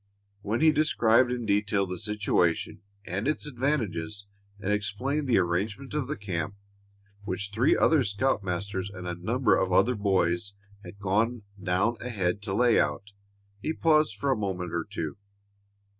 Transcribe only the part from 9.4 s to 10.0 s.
of the other